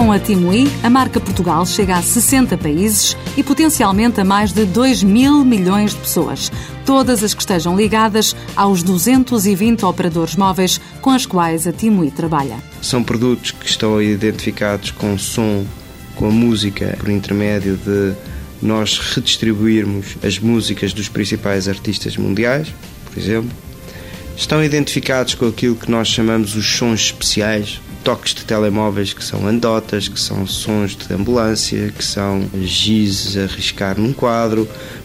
Com 0.00 0.12
a 0.12 0.18
Timui, 0.18 0.66
a 0.82 0.88
marca 0.88 1.20
Portugal 1.20 1.66
chega 1.66 1.94
a 1.94 2.00
60 2.00 2.56
países 2.56 3.14
e 3.36 3.42
potencialmente 3.42 4.18
a 4.18 4.24
mais 4.24 4.50
de 4.50 4.64
2 4.64 5.02
mil 5.02 5.44
milhões 5.44 5.90
de 5.90 5.98
pessoas, 5.98 6.50
todas 6.86 7.22
as 7.22 7.34
que 7.34 7.42
estejam 7.42 7.76
ligadas 7.76 8.34
aos 8.56 8.82
220 8.82 9.84
operadores 9.84 10.36
móveis 10.36 10.80
com 11.02 11.10
as 11.10 11.26
quais 11.26 11.66
a 11.66 11.72
Timui 11.72 12.10
trabalha. 12.10 12.56
São 12.80 13.04
produtos 13.04 13.50
que 13.50 13.66
estão 13.66 14.00
identificados 14.00 14.90
com 14.90 15.18
som, 15.18 15.66
com 16.16 16.28
a 16.28 16.30
música, 16.30 16.96
por 16.98 17.10
intermédio 17.10 17.76
de 17.76 18.14
nós 18.62 18.96
redistribuirmos 18.96 20.16
as 20.24 20.38
músicas 20.38 20.94
dos 20.94 21.10
principais 21.10 21.68
artistas 21.68 22.16
mundiais, 22.16 22.68
por 23.04 23.18
exemplo. 23.18 23.50
Estão 24.34 24.64
identificados 24.64 25.34
com 25.34 25.46
aquilo 25.46 25.76
que 25.76 25.90
nós 25.90 26.08
chamamos 26.08 26.56
os 26.56 26.66
sons 26.66 27.00
especiais, 27.00 27.82
toques 28.10 28.34
de 28.34 28.44
telemóveis 28.44 29.12
que 29.12 29.22
são 29.22 29.46
andotas, 29.46 30.08
que 30.08 30.18
são 30.18 30.44
sons 30.44 30.96
de 30.96 31.14
ambulância, 31.14 31.92
que 31.96 32.04
são 32.04 32.44
giz 32.60 33.36
a 33.36 33.46
riscar 33.46 33.96
num 34.00 34.12
quadro. 34.12 34.62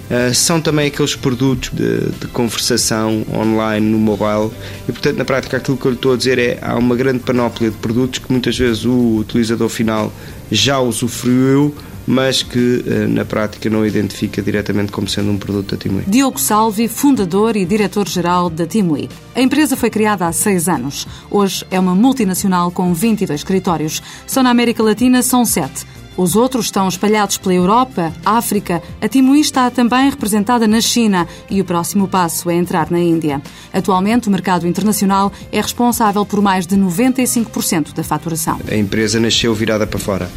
Uh, 0.09 0.33
são 0.33 0.59
também 0.59 0.87
aqueles 0.87 1.15
produtos 1.15 1.69
de, 1.69 2.09
de, 2.19 2.27
conversação 2.27 3.23
online 3.31 3.85
no 3.85 3.99
mobile 3.99 4.51
e, 4.89 4.91
portanto, 4.91 5.17
na 5.17 5.25
prática, 5.25 5.57
aquilo 5.57 5.77
que 5.77 5.85
eu 5.85 5.91
lhe 5.91 5.97
estou 5.97 6.13
a 6.13 6.17
dizer 6.17 6.39
é 6.39 6.57
há 6.61 6.75
uma 6.75 6.95
grande 6.95 7.19
panóplia 7.19 7.69
de 7.69 7.77
produtos 7.77 8.19
que 8.19 8.31
muitas 8.31 8.57
vezes 8.57 8.85
o 8.85 9.17
utilizador 9.17 9.69
final 9.69 10.11
já 10.51 10.79
usufruiu 10.79 11.75
mas 12.07 12.43
que 12.43 12.83
eh, 12.85 13.07
na 13.07 13.25
prática 13.25 13.69
não 13.69 13.85
identifica 13.85 14.41
diretamente 14.41 14.91
como 14.91 15.07
sendo 15.07 15.31
um 15.31 15.37
produto 15.37 15.71
da 15.71 15.77
Timui. 15.77 16.03
Diogo 16.07 16.39
Salvi, 16.39 16.87
fundador 16.87 17.55
e 17.55 17.65
diretor-geral 17.65 18.49
da 18.49 18.65
Timui. 18.65 19.09
A 19.35 19.41
empresa 19.41 19.75
foi 19.75 19.89
criada 19.89 20.27
há 20.27 20.31
seis 20.31 20.67
anos. 20.67 21.07
Hoje 21.29 21.65
é 21.71 21.79
uma 21.79 21.95
multinacional 21.95 22.71
com 22.71 22.93
22 22.93 23.39
escritórios. 23.39 24.01
Só 24.27 24.43
na 24.43 24.49
América 24.49 24.83
Latina 24.83 25.21
são 25.21 25.45
sete. 25.45 25.85
Os 26.17 26.35
outros 26.35 26.65
estão 26.65 26.87
espalhados 26.87 27.37
pela 27.37 27.53
Europa, 27.53 28.13
África. 28.23 28.81
A 29.01 29.07
Timui 29.07 29.41
está 29.41 29.69
também 29.69 30.09
representada 30.09 30.65
na 30.65 30.79
China 30.79 31.27
e 31.49 31.59
o 31.59 31.65
próximo 31.65 32.07
passo 32.07 32.49
é 32.49 32.55
entrar 32.55 32.89
na 32.89 32.99
Índia. 32.99 33.41
Atualmente, 33.73 34.29
o 34.29 34.31
mercado 34.31 34.65
internacional 34.65 35.31
é 35.51 35.59
responsável 35.59 36.25
por 36.25 36.41
mais 36.41 36.65
de 36.65 36.77
95% 36.77 37.93
da 37.93 38.03
faturação. 38.03 38.59
A 38.69 38.75
empresa 38.75 39.19
nasceu 39.19 39.53
virada 39.53 39.85
para 39.85 39.99
fora. 39.99 40.31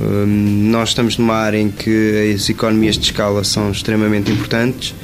Hum, 0.00 0.70
nós 0.70 0.88
estamos 0.90 1.16
numa 1.18 1.34
área 1.34 1.58
em 1.58 1.70
que 1.70 2.32
as 2.34 2.48
economias 2.48 2.96
de 2.96 3.04
escala 3.04 3.44
são 3.44 3.70
extremamente 3.70 4.30
importantes 4.32 4.94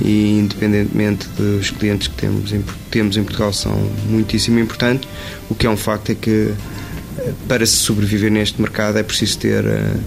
e, 0.00 0.38
independentemente 0.38 1.28
dos 1.36 1.70
clientes 1.70 2.08
que 2.08 2.14
temos 2.14 2.52
em, 2.52 2.64
temos 2.90 3.16
em 3.16 3.24
Portugal, 3.24 3.52
são 3.52 3.72
muitíssimo 4.08 4.58
importantes. 4.58 5.08
O 5.50 5.54
que 5.54 5.66
é 5.66 5.70
um 5.70 5.76
facto 5.76 6.10
é 6.10 6.14
que 6.14 6.50
eh, 7.18 7.32
para 7.46 7.66
se 7.66 7.76
sobreviver 7.76 8.30
neste 8.30 8.60
mercado 8.60 8.98
é 8.98 9.02
preciso 9.02 9.38
ter 9.38 9.64
uh, 9.64 10.00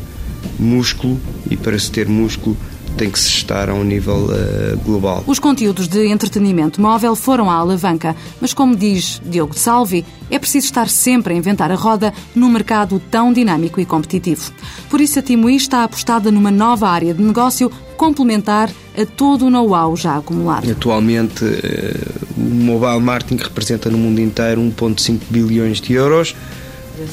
músculo 0.59 1.19
e 1.49 1.55
para 1.55 1.77
se 1.77 1.91
ter 1.91 2.07
músculo 2.07 2.57
tem 2.95 3.09
que 3.09 3.19
se 3.19 3.27
estar 3.27 3.69
a 3.69 3.73
um 3.73 3.83
nível 3.83 4.25
uh, 4.25 4.77
global. 4.83 5.23
Os 5.27 5.39
conteúdos 5.39 5.87
de 5.87 6.07
entretenimento 6.07 6.81
móvel 6.81 7.15
foram 7.15 7.49
à 7.49 7.55
alavanca, 7.55 8.15
mas 8.39 8.53
como 8.53 8.75
diz 8.75 9.21
Diogo 9.25 9.53
de 9.53 9.59
Salvi, 9.59 10.05
é 10.29 10.39
preciso 10.39 10.65
estar 10.65 10.89
sempre 10.89 11.33
a 11.33 11.37
inventar 11.37 11.71
a 11.71 11.75
roda 11.75 12.13
num 12.33 12.49
mercado 12.49 13.01
tão 13.11 13.31
dinâmico 13.31 13.79
e 13.79 13.85
competitivo. 13.85 14.51
Por 14.89 15.01
isso 15.01 15.19
a 15.19 15.21
Timui 15.21 15.55
está 15.55 15.83
apostada 15.83 16.31
numa 16.31 16.51
nova 16.51 16.89
área 16.89 17.13
de 17.13 17.21
negócio 17.21 17.71
complementar 17.97 18.69
a 18.97 19.05
todo 19.05 19.45
o 19.45 19.49
know-how 19.49 19.95
já 19.95 20.17
acumulado. 20.17 20.69
Atualmente, 20.69 21.43
uh, 21.43 22.25
o 22.37 22.41
mobile 22.41 23.01
marketing 23.01 23.43
representa 23.43 23.89
no 23.89 23.97
mundo 23.97 24.19
inteiro 24.19 24.61
1,5 24.61 25.19
bilhões 25.29 25.81
de 25.81 25.93
euros 25.93 26.35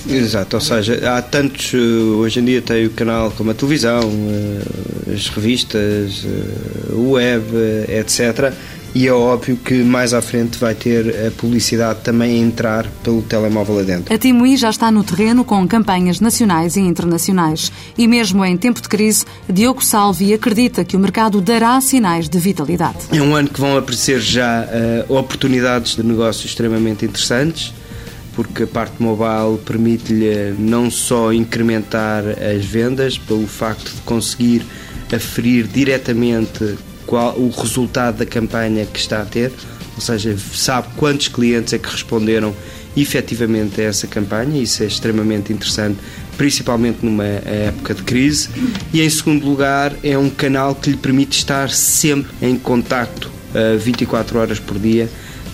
Exato, 0.08 0.56
ou 0.56 0.60
seja, 0.60 1.16
há 1.16 1.22
tantos. 1.22 1.72
Eh, 1.74 1.78
hoje 1.78 2.40
em 2.40 2.44
dia 2.44 2.62
tem 2.62 2.86
o 2.86 2.90
canal 2.90 3.30
como 3.32 3.50
a 3.50 3.54
televisão, 3.54 4.00
eh, 4.02 5.12
as 5.14 5.28
revistas, 5.28 6.24
eh, 6.24 6.92
o 6.92 7.12
web, 7.12 7.44
etc. 7.88 8.52
E 8.94 9.06
é 9.06 9.12
óbvio 9.12 9.56
que 9.56 9.82
mais 9.82 10.12
à 10.12 10.20
frente 10.20 10.58
vai 10.58 10.74
ter 10.74 11.26
a 11.26 11.30
publicidade 11.30 12.00
também 12.00 12.42
a 12.42 12.46
entrar 12.46 12.86
pelo 13.02 13.22
telemóvel 13.22 13.78
adentro. 13.78 14.14
A 14.14 14.18
Timui 14.18 14.54
já 14.58 14.68
está 14.68 14.90
no 14.90 15.02
terreno 15.02 15.44
com 15.44 15.66
campanhas 15.66 16.20
nacionais 16.20 16.76
e 16.76 16.80
internacionais. 16.80 17.72
E 17.96 18.06
mesmo 18.06 18.44
em 18.44 18.54
tempo 18.54 18.82
de 18.82 18.88
crise, 18.88 19.24
Diogo 19.48 19.82
Salvi 19.82 20.34
acredita 20.34 20.84
que 20.84 20.94
o 20.94 21.00
mercado 21.00 21.40
dará 21.40 21.80
sinais 21.80 22.28
de 22.28 22.38
vitalidade. 22.38 22.98
É 23.10 23.22
um 23.22 23.34
ano 23.34 23.48
que 23.48 23.58
vão 23.58 23.78
aparecer 23.78 24.20
já 24.20 24.66
uh, 25.08 25.14
oportunidades 25.14 25.96
de 25.96 26.02
negócio 26.02 26.44
extremamente 26.44 27.06
interessantes 27.06 27.72
porque 28.34 28.64
a 28.64 28.66
parte 28.66 29.02
mobile 29.02 29.58
permite-lhe 29.64 30.54
não 30.58 30.90
só 30.90 31.32
incrementar 31.32 32.24
as 32.28 32.64
vendas, 32.64 33.18
pelo 33.18 33.46
facto 33.46 33.90
de 33.92 34.00
conseguir 34.02 34.64
aferir 35.14 35.66
diretamente 35.66 36.76
qual 37.06 37.36
o 37.36 37.50
resultado 37.50 38.18
da 38.18 38.26
campanha 38.26 38.86
que 38.86 38.98
está 38.98 39.22
a 39.22 39.24
ter, 39.24 39.52
ou 39.94 40.00
seja, 40.00 40.36
sabe 40.54 40.88
quantos 40.96 41.28
clientes 41.28 41.72
é 41.74 41.78
que 41.78 41.88
responderam 41.88 42.54
efetivamente 42.96 43.80
a 43.80 43.84
essa 43.84 44.06
campanha, 44.06 44.62
isso 44.62 44.82
é 44.82 44.86
extremamente 44.86 45.52
interessante, 45.52 45.98
principalmente 46.36 46.98
numa 47.02 47.24
época 47.24 47.94
de 47.94 48.02
crise. 48.02 48.48
E 48.92 49.00
em 49.00 49.10
segundo 49.10 49.46
lugar, 49.46 49.94
é 50.02 50.16
um 50.16 50.30
canal 50.30 50.74
que 50.74 50.90
lhe 50.90 50.96
permite 50.96 51.38
estar 51.38 51.70
sempre 51.70 52.30
em 52.40 52.56
contacto 52.56 53.30
uh, 53.54 53.78
24 53.78 54.38
horas 54.38 54.58
por 54.58 54.78
dia 54.78 55.08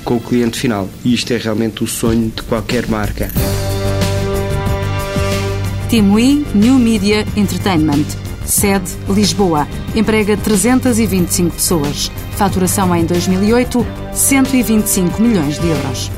com 0.08 0.16
o 0.16 0.20
cliente 0.20 0.58
final. 0.58 0.88
E 1.04 1.12
isto 1.12 1.34
é 1.34 1.36
realmente 1.36 1.84
o 1.84 1.86
sonho 1.86 2.32
de 2.34 2.40
qualquer 2.44 2.88
marca. 2.88 3.30
Timui 5.90 6.46
New 6.54 6.78
Media 6.78 7.26
Entertainment. 7.36 8.06
Sede 8.42 8.90
Lisboa. 9.10 9.68
Emprega 9.94 10.34
325 10.34 11.54
pessoas. 11.54 12.10
Faturação 12.38 12.96
em 12.96 13.04
2008, 13.04 13.86
125 14.14 15.20
milhões 15.20 15.58
de 15.58 15.68
euros. 15.68 16.10